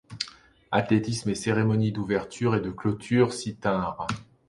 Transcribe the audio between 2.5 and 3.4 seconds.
et de clôture